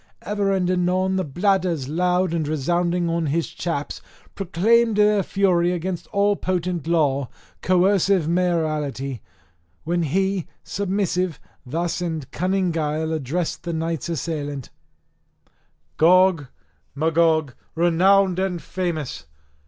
[0.23, 4.01] Ever and anon the bladders, loud resounding on his chaps,
[4.33, 7.29] proclaimed their fury against all potent law,
[7.61, 9.21] coercive mayoralty;
[9.83, 14.71] when he, submissive, thus in cunning guile addressed the knights assailant:
[15.97, 16.47] "Gog,
[16.95, 19.27] Magog, renowned and famous!